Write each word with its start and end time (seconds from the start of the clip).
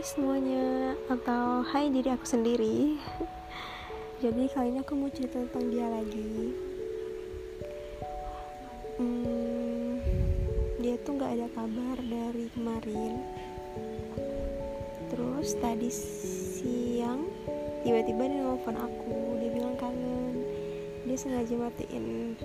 Semuanya. 0.00 0.96
Atau 1.12 1.60
hai 1.76 1.92
diri 1.92 2.08
aku 2.08 2.24
sendiri. 2.24 2.96
Jadi 4.24 4.48
kali 4.48 4.72
ini 4.72 4.80
aku 4.80 4.96
mau 4.96 5.12
cerita 5.12 5.36
tentang 5.44 5.68
dia 5.68 5.84
lagi. 5.92 6.56
Hmm, 8.96 10.00
Dia 10.80 10.96
tuh 11.04 11.20
gak 11.20 11.36
ada 11.36 11.48
kabar 11.52 11.96
dari 12.00 12.48
kemarin. 12.56 13.12
Terus 15.12 15.52
tadi 15.60 15.92
siang 15.92 17.28
Tiba-tiba 17.84 18.24
dia 18.24 18.40
nelfon 18.40 18.76
aku. 18.80 19.40
Dia 19.40 19.50
bilang 19.52 19.76
kangen. 19.76 20.48
Dia 21.04 21.16
sengaja 21.16 21.56
matiin 21.60 22.36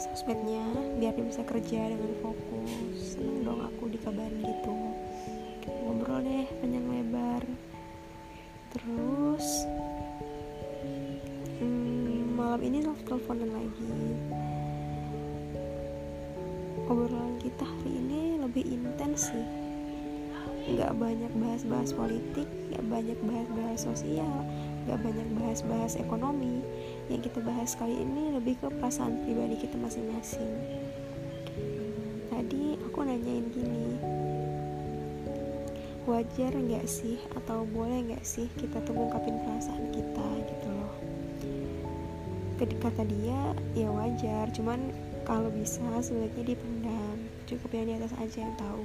sosmednya 0.00 0.64
biar 0.96 1.12
dia 1.12 1.26
bisa 1.28 1.42
kerja 1.44 1.92
dengan 1.92 2.12
fokus. 2.24 3.14
Seneng 3.14 3.44
dong 3.44 3.60
aku 3.60 3.92
dikabarin 3.92 4.40
lagi 13.80 14.12
obrolan 16.90 17.38
kita 17.40 17.64
hari 17.64 17.90
ini 17.96 18.20
lebih 18.42 18.64
intens 18.66 19.32
sih. 19.32 19.46
Nggak 20.70 20.92
banyak 21.00 21.32
bahas-bahas 21.40 21.90
politik 21.96 22.46
nggak 22.70 22.84
banyak 22.86 23.18
bahas-bahas 23.26 23.80
sosial 23.80 24.36
nggak 24.84 25.00
banyak 25.00 25.28
bahas-bahas 25.40 25.96
ekonomi. 25.96 26.60
Yang 27.08 27.30
kita 27.30 27.38
bahas 27.42 27.72
kali 27.76 27.96
ini 27.96 28.36
lebih 28.36 28.60
ke 28.60 28.68
perasaan 28.68 29.24
pribadi 29.24 29.56
kita 29.60 29.76
masing-masing. 29.80 30.52
Tadi 32.28 32.76
aku 32.86 32.98
nanyain 33.02 33.46
gini 33.50 33.80
wajar 36.10 36.50
nggak 36.50 36.90
sih 36.90 37.22
atau 37.38 37.62
boleh 37.70 38.02
nggak 38.10 38.24
sih 38.26 38.50
kita 38.58 38.82
tuh 38.82 38.98
ngungkapin 38.98 39.36
perasaan 39.46 39.94
kita 39.94 40.26
gitu 40.42 40.68
loh 40.74 40.94
kata 42.68 43.06
dia 43.08 43.56
ya 43.72 43.88
wajar. 43.88 44.50
Cuman 44.52 44.92
kalau 45.24 45.48
bisa 45.48 45.80
sebaiknya 46.04 46.52
dipendam. 46.52 47.18
Cukup 47.48 47.70
yang 47.72 47.86
di 47.88 47.94
atas 47.96 48.12
aja 48.20 48.44
yang 48.44 48.54
tahu. 48.60 48.84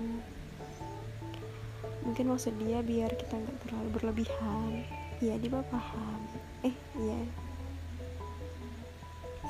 Mungkin 2.05 2.25
maksud 2.29 2.53
dia 2.61 2.79
biar 2.85 3.11
kita 3.17 3.35
nggak 3.35 3.57
terlalu 3.65 3.89
berlebihan. 3.97 4.71
Iya 5.19 5.35
dia 5.41 5.59
paham. 5.67 6.21
Eh 6.63 6.75
iya. 6.99 7.19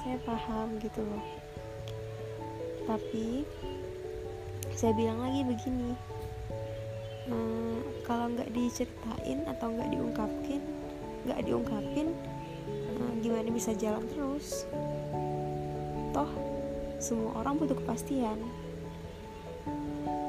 Saya 0.01 0.17
paham 0.23 0.79
gitu 0.79 1.01
loh. 1.03 1.25
Tapi 2.85 3.43
saya 4.73 4.93
bilang 4.93 5.19
lagi 5.21 5.41
begini. 5.43 5.91
Hmm, 7.25 7.81
kalau 8.05 8.29
nggak 8.29 8.53
diceritain 8.53 9.49
atau 9.49 9.73
nggak 9.73 9.89
diungkapin 9.89 10.61
nggak 11.25 11.41
diungkapin 11.41 12.13
gimana 13.25 13.49
bisa 13.49 13.73
jalan 13.73 14.05
terus? 14.13 14.69
Toh 16.13 16.29
semua 17.01 17.41
orang 17.41 17.57
butuh 17.57 17.73
kepastian. 17.73 18.37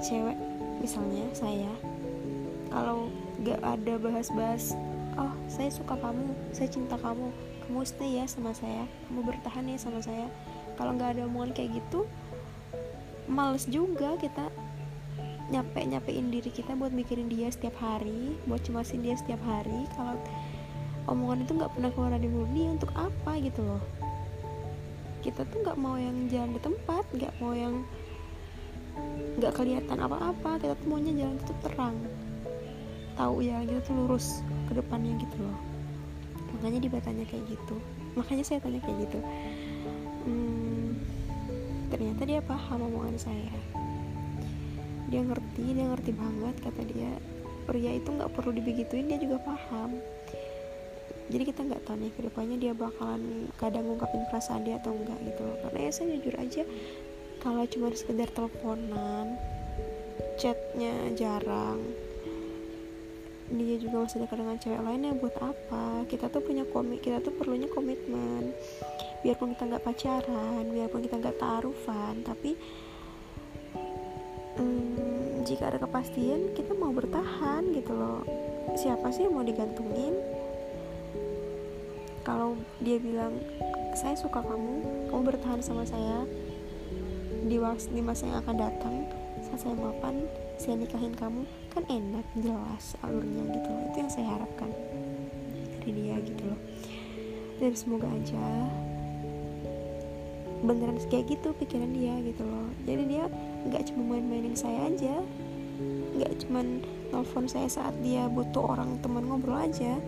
Cewek 0.01 0.37
misalnya 0.81 1.29
saya 1.37 1.73
kalau 2.73 3.13
nggak 3.45 3.61
ada 3.61 3.95
bahas-bahas 4.01 4.73
oh 5.21 5.33
saya 5.49 5.69
suka 5.69 5.93
kamu 6.01 6.33
saya 6.57 6.69
cinta 6.73 6.97
kamu 6.97 7.29
kamu 7.69 7.81
stay 7.85 8.17
ya 8.17 8.25
sama 8.25 8.57
saya 8.57 8.89
kamu 9.13 9.29
bertahan 9.29 9.69
ya 9.69 9.77
sama 9.77 10.01
saya. 10.01 10.33
Kalau 10.81 10.97
nggak 10.97 11.21
ada 11.21 11.29
omongan 11.29 11.53
kayak 11.53 11.77
gitu 11.77 12.09
males 13.29 13.69
juga 13.69 14.17
kita 14.17 14.49
nyampe 15.47 15.79
nyampein 15.79 16.33
diri 16.33 16.51
kita 16.51 16.75
buat 16.75 16.91
mikirin 16.91 17.31
dia 17.31 17.47
setiap 17.53 17.77
hari 17.79 18.35
buat 18.49 18.65
cemasin 18.65 19.05
dia 19.05 19.21
setiap 19.21 19.39
hari. 19.45 19.85
Kalau 19.93 20.17
omongan 21.07 21.47
itu 21.47 21.53
nggak 21.55 21.73
pernah 21.79 21.91
keluar 21.95 22.11
dari 22.19 22.27
mulut 22.27 22.51
dia 22.51 22.69
untuk 22.75 22.91
apa 22.99 23.33
gitu 23.39 23.61
loh. 23.63 23.83
Kita 25.23 25.43
tuh 25.47 25.59
nggak 25.63 25.79
mau 25.79 25.95
yang 25.99 26.27
jalan 26.31 26.55
di 26.55 26.61
tempat 26.63 27.05
nggak 27.15 27.35
mau 27.39 27.55
yang 27.55 27.83
nggak 29.39 29.53
kelihatan 29.55 29.99
apa-apa. 30.03 30.59
Kita 30.59 30.75
tuh 30.75 30.87
maunya 30.91 31.13
jalan 31.15 31.39
itu 31.39 31.55
terang. 31.63 31.97
Tahu 33.17 33.37
ya 33.43 33.63
kita 33.63 33.81
tuh 33.87 33.95
lurus 33.95 34.43
ke 34.67 34.73
depannya 34.75 35.15
gitu 35.23 35.37
loh. 35.47 35.59
Makanya 36.59 36.79
dia 36.83 37.01
tanya 37.03 37.25
kayak 37.27 37.45
gitu. 37.55 37.77
Makanya 38.19 38.45
saya 38.45 38.59
tanya 38.63 38.83
kayak 38.83 38.99
gitu. 39.07 39.19
Hmm, 40.27 40.99
ternyata 41.95 42.23
dia 42.27 42.41
paham 42.43 42.83
omongan 42.83 43.17
saya. 43.19 43.55
Dia 45.07 45.23
ngerti 45.23 45.65
dia 45.71 45.87
ngerti 45.87 46.11
banget 46.19 46.55
kata 46.67 46.83
dia. 46.83 47.15
Pria 47.67 47.99
itu 47.99 48.15
nggak 48.15 48.31
perlu 48.31 48.55
dibegituin 48.55 49.11
dia 49.11 49.19
juga 49.19 49.43
paham 49.43 49.99
jadi 51.27 51.43
kita 51.43 51.61
nggak 51.67 51.83
tahu 51.83 51.97
nih 51.99 52.13
ke 52.15 52.21
depannya 52.23 52.57
dia 52.57 52.73
bakalan 52.73 53.51
kadang 53.59 53.91
ngungkapin 53.91 54.23
perasaan 54.31 54.63
dia 54.63 54.79
atau 54.79 54.95
enggak 54.95 55.19
gitu 55.27 55.43
loh. 55.43 55.59
Karena 55.67 55.79
ya 55.83 55.91
saya 55.91 56.07
jujur 56.15 56.35
aja 56.39 56.63
kalau 57.43 57.63
cuma 57.67 57.91
sekedar 57.95 58.29
teleponan 58.31 59.35
chatnya 60.39 60.95
jarang 61.19 61.83
dia 63.47 63.79
juga 63.79 64.03
masih 64.03 64.27
dekat 64.27 64.39
dengan 64.43 64.59
cewek 64.59 64.83
lainnya 64.83 65.13
buat 65.15 65.35
apa? 65.39 66.03
Kita 66.11 66.27
tuh 66.31 66.43
punya 66.43 66.67
komit 66.67 67.03
kita 67.03 67.23
tuh 67.23 67.35
perlunya 67.35 67.71
komitmen. 67.71 68.55
Biarpun 69.23 69.55
kita 69.55 69.67
nggak 69.67 69.83
pacaran 69.87 70.65
biarpun 70.71 71.03
kita 71.03 71.19
nggak 71.19 71.39
taruhan 71.43 72.15
tapi 72.23 72.55
hmm, 74.59 75.43
jika 75.47 75.75
ada 75.75 75.79
kepastian 75.83 76.55
kita 76.55 76.71
mau 76.75 76.95
bertahan 76.95 77.67
gitu 77.75 77.91
loh. 77.95 78.23
Siapa 78.79 79.11
sih 79.15 79.27
yang 79.27 79.35
mau 79.39 79.47
digantungin 79.47 80.36
kalau 82.27 82.59
dia 82.83 82.99
bilang 82.99 83.39
saya 83.95 84.19
suka 84.19 84.43
kamu 84.43 84.83
kamu 85.07 85.23
bertahan 85.23 85.63
sama 85.63 85.87
saya. 85.87 86.27
Di, 87.47 87.63
di 87.95 88.03
masa 88.03 88.27
yang 88.27 88.43
akan 88.43 88.57
datang 88.59 89.07
saat 89.47 89.63
saya 89.63 89.79
mapan 89.79 90.27
saya 90.59 90.75
nikahin 90.83 91.15
kamu 91.15 91.47
kan 91.71 91.87
enak 91.87 92.27
jelas 92.43 92.99
alurnya 93.07 93.47
gitu 93.55 93.69
loh. 93.71 93.83
Itu 93.87 93.97
yang 94.03 94.11
saya 94.11 94.27
harapkan 94.35 94.71
dari 95.79 95.91
dia 95.95 96.19
gitu 96.27 96.43
loh. 96.43 96.61
Dan 97.63 97.73
semoga 97.79 98.11
aja 98.11 98.47
beneran 100.67 100.99
kayak 101.07 101.31
gitu 101.31 101.55
pikiran 101.55 101.95
dia 101.95 102.19
gitu 102.27 102.43
loh. 102.43 102.67
Jadi 102.83 103.03
dia 103.07 103.31
nggak 103.71 103.95
cuma 103.95 104.19
main-mainin 104.19 104.59
saya 104.59 104.91
aja 104.91 105.23
nggak 106.17 106.33
cuma 106.43 106.65
telepon 107.13 107.45
saya 107.45 107.69
saat 107.69 107.93
dia 108.01 108.25
butuh 108.27 108.73
orang 108.77 108.97
teman 109.05 109.29
ngobrol 109.29 109.61
aja 109.61 110.01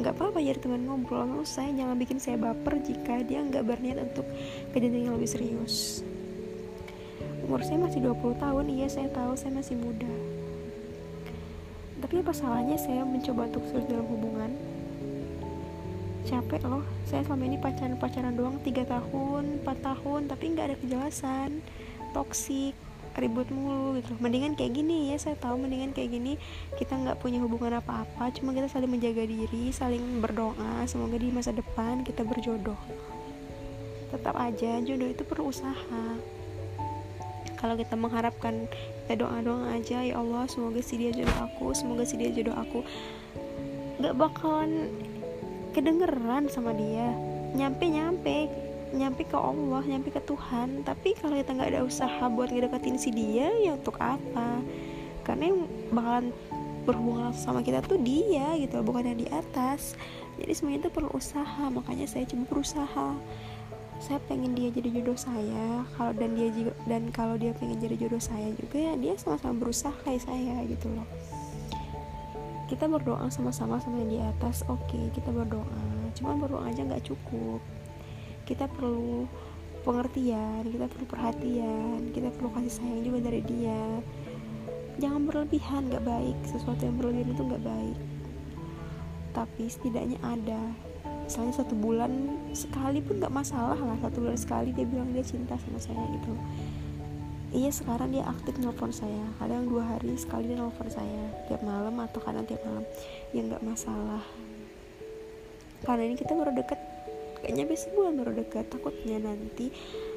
nggak 0.00 0.14
apa-apa 0.18 0.42
jadi 0.42 0.58
teman 0.58 0.86
ngobrol 0.86 1.26
menurut 1.28 1.46
saya. 1.46 1.70
Jangan 1.70 1.96
bikin 1.98 2.18
saya 2.18 2.36
baper 2.40 2.80
jika 2.82 3.22
dia 3.22 3.44
nggak 3.44 3.62
berniat 3.62 3.98
untuk 4.00 4.26
kejadian 4.74 5.10
yang 5.10 5.14
lebih 5.18 5.30
serius. 5.30 6.02
Umur 7.44 7.60
saya 7.60 7.78
masih 7.78 8.00
20 8.00 8.40
tahun. 8.40 8.64
Iya 8.72 8.88
saya 8.88 9.08
tahu 9.12 9.32
saya 9.36 9.52
masih 9.54 9.76
muda. 9.76 10.10
Tapi 12.00 12.20
apa 12.20 12.32
salahnya 12.36 12.76
saya 12.76 13.04
mencoba 13.04 13.48
untuk 13.48 13.64
serius 13.70 13.88
dalam 13.88 14.06
hubungan? 14.08 14.50
Capek 16.24 16.62
loh. 16.64 16.84
Saya 17.04 17.20
selama 17.24 17.44
ini 17.44 17.56
pacaran 17.60 17.96
pacaran 18.00 18.34
doang 18.34 18.56
3 18.64 18.84
tahun 18.88 19.44
4 19.60 19.88
tahun 19.88 20.20
tapi 20.26 20.44
nggak 20.56 20.66
ada 20.72 20.76
kejelasan. 20.80 21.60
Toksik 22.16 22.74
ribut 23.18 23.48
mulu 23.50 23.98
gitu. 23.98 24.14
Mendingan 24.18 24.58
kayak 24.58 24.74
gini 24.74 25.14
ya 25.14 25.16
saya 25.18 25.38
tahu 25.38 25.58
mendingan 25.60 25.94
kayak 25.94 26.10
gini. 26.14 26.38
Kita 26.74 26.98
nggak 26.98 27.22
punya 27.22 27.38
hubungan 27.42 27.78
apa-apa 27.78 28.34
cuma 28.34 28.50
kita 28.50 28.66
saling 28.66 28.90
menjaga 28.90 29.24
diri 29.24 29.70
saling 29.70 30.22
berdoa. 30.22 30.82
Semoga 30.90 31.16
di 31.18 31.30
masa 31.30 31.54
depan 31.54 32.02
kita 32.02 32.26
berjodoh. 32.26 32.78
Tetap 34.10 34.34
aja 34.38 34.78
jodoh 34.82 35.08
itu 35.10 35.22
perlu 35.26 35.50
usaha. 35.50 36.04
Kalau 37.58 37.80
kita 37.80 37.96
mengharapkan 37.96 38.68
kita 39.04 39.24
doa 39.24 39.40
doa 39.40 39.72
aja 39.72 40.04
ya 40.04 40.20
Allah 40.20 40.44
semoga 40.52 40.84
si 40.84 41.00
dia 41.00 41.12
jodoh 41.14 41.38
aku 41.48 41.72
semoga 41.72 42.04
si 42.04 42.20
dia 42.20 42.28
jodoh 42.28 42.54
aku. 42.54 42.84
Nggak 44.02 44.14
bakalan 44.18 44.90
kedengeran 45.72 46.50
sama 46.50 46.74
dia. 46.74 47.14
Nyampe 47.54 47.86
nyampe 48.94 49.26
ke 49.26 49.34
Allah 49.34 49.82
nyampe 49.82 50.14
ke 50.14 50.22
Tuhan. 50.22 50.86
Tapi 50.86 51.18
kalau 51.18 51.34
kita 51.36 51.50
nggak 51.52 51.70
ada 51.74 51.82
usaha 51.82 52.24
buat 52.30 52.48
ngedeketin 52.54 52.96
si 52.96 53.10
dia 53.10 53.50
ya 53.60 53.74
untuk 53.74 53.98
apa? 53.98 54.62
Karena 55.26 55.50
yang 55.50 55.60
bakalan 55.90 56.26
berhubungan 56.84 57.32
sama 57.32 57.64
kita 57.64 57.80
tuh 57.80 57.96
dia 57.98 58.54
gitu 58.60 58.80
bukan 58.86 59.10
yang 59.10 59.18
di 59.18 59.28
atas. 59.28 59.98
Jadi 60.38 60.52
semuanya 60.54 60.86
itu 60.86 60.90
perlu 60.94 61.10
usaha 61.12 61.64
makanya 61.68 62.06
saya 62.06 62.24
coba 62.30 62.44
berusaha. 62.48 63.08
Saya 64.02 64.18
pengen 64.28 64.52
dia 64.52 64.68
jadi 64.70 65.00
jodoh 65.00 65.18
saya. 65.18 65.86
Kalau 65.96 66.12
dan 66.14 66.36
dia 66.38 66.48
juga 66.52 66.72
dan 66.86 67.02
kalau 67.10 67.34
dia 67.34 67.56
pengen 67.56 67.80
jadi 67.82 67.96
jodoh 67.98 68.20
saya 68.20 68.52
juga 68.54 68.76
ya 68.78 68.94
dia 69.00 69.14
sama-sama 69.18 69.54
berusaha 69.58 69.94
kayak 70.06 70.22
saya 70.22 70.62
gitu 70.70 70.86
loh. 70.92 71.08
Kita 72.64 72.88
berdoa 72.88 73.28
sama-sama 73.28 73.76
sama 73.80 74.02
yang 74.04 74.10
di 74.10 74.20
atas 74.20 74.64
oke 74.66 74.82
okay, 74.86 75.04
kita 75.14 75.32
berdoa. 75.32 75.82
Cuma 76.14 76.36
berdoa 76.36 76.68
aja 76.68 76.84
nggak 76.84 77.06
cukup 77.06 77.64
kita 78.44 78.68
perlu 78.68 79.28
pengertian 79.84 80.64
kita 80.64 80.88
perlu 80.88 81.06
perhatian 81.08 82.08
kita 82.16 82.32
perlu 82.32 82.48
kasih 82.56 82.72
sayang 82.80 83.02
juga 83.04 83.28
dari 83.28 83.42
dia. 83.44 83.82
Jangan 85.02 85.26
berlebihan 85.26 85.90
nggak 85.90 86.06
baik. 86.06 86.36
Sesuatu 86.46 86.86
yang 86.86 86.96
berlebihan 86.96 87.34
itu 87.34 87.42
nggak 87.42 87.64
baik. 87.66 87.98
Tapi 89.34 89.64
setidaknya 89.66 90.18
ada. 90.22 90.62
Misalnya 91.26 91.54
satu 91.56 91.74
bulan 91.74 92.12
sekali 92.54 93.02
pun 93.02 93.18
nggak 93.18 93.34
masalah 93.34 93.76
lah. 93.76 93.96
Satu 93.98 94.22
bulan 94.22 94.38
sekali 94.38 94.70
dia 94.70 94.86
bilang 94.86 95.10
dia 95.10 95.26
cinta 95.26 95.58
sama 95.58 95.82
saya 95.82 96.04
gitu. 96.14 96.32
Iya 97.54 97.70
sekarang 97.70 98.14
dia 98.14 98.22
aktif 98.26 98.54
nelfon 98.62 98.94
saya. 98.94 99.26
Kadang 99.42 99.66
dua 99.66 99.82
hari 99.82 100.14
sekali 100.14 100.54
dia 100.54 100.58
nelfon 100.62 100.86
saya. 100.86 101.22
Tiap 101.50 101.62
malam 101.66 101.98
atau 101.98 102.22
kadang 102.22 102.46
tiap 102.46 102.62
malam. 102.62 102.86
Ya 103.34 103.42
nggak 103.42 103.62
masalah. 103.66 104.22
Karena 105.82 106.02
ini 106.06 106.14
kita 106.16 106.32
baru 106.38 106.54
deket 106.54 106.93
kayaknya 107.44 107.68
besok 107.68 107.92
bulan 107.92 108.16
baru 108.16 108.32
deket. 108.40 108.72
Takutnya 108.72 109.20
nanti 109.20 109.68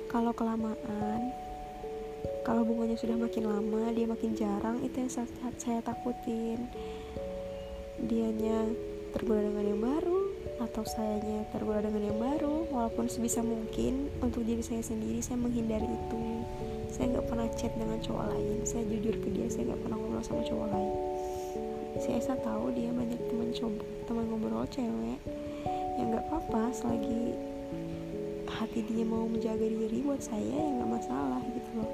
kalau 0.08 0.32
kelamaan 0.32 1.36
kalau 2.48 2.64
hubungannya 2.64 2.96
sudah 2.96 3.20
makin 3.20 3.52
lama 3.52 3.92
dia 3.92 4.08
makin 4.08 4.32
jarang 4.32 4.80
itu 4.80 5.04
yang 5.04 5.12
saya, 5.12 5.28
saya 5.60 5.84
takutin. 5.84 6.72
Dianya 8.00 8.72
tergoda 9.12 9.44
dengan 9.44 9.66
yang 9.68 9.82
baru 9.84 10.20
atau 10.64 10.88
sayanya 10.88 11.44
tergoda 11.52 11.84
dengan 11.84 12.08
yang 12.08 12.20
baru 12.24 12.72
walaupun 12.72 13.12
sebisa 13.12 13.44
mungkin 13.44 14.08
untuk 14.24 14.48
diri 14.48 14.64
saya 14.64 14.80
sendiri 14.80 15.20
saya 15.20 15.36
menghindari 15.36 15.84
itu. 15.84 16.24
Saya 16.88 17.20
nggak 17.20 17.28
pernah 17.28 17.48
chat 17.60 17.76
dengan 17.76 18.00
cowok 18.00 18.26
lain 18.32 18.64
saya 18.64 18.88
jujur 18.88 19.16
ke 19.20 19.28
dia 19.36 19.52
saya 19.52 19.76
nggak 19.76 19.82
pernah 19.84 19.98
ngobrol 20.00 20.24
sama 20.24 20.42
cowok 20.48 20.68
lain. 20.72 20.96
Saya 22.00 22.16
Esa 22.24 22.34
tahu 22.40 22.72
dia 22.72 22.96
banyak 22.96 23.20
teman 23.28 23.52
coba 23.52 23.84
teman 24.08 24.24
ngobrol 24.32 24.64
cewek 24.72 25.20
ya 25.98 26.04
nggak 26.06 26.24
apa-apa 26.30 26.70
selagi 26.72 27.34
hati 28.48 28.80
dia 28.86 29.04
mau 29.04 29.28
menjaga 29.28 29.66
diri 29.66 30.06
buat 30.06 30.22
saya 30.24 30.46
ya 30.46 30.72
nggak 30.78 30.92
masalah 31.02 31.42
gitu 31.52 31.70
loh. 31.82 31.90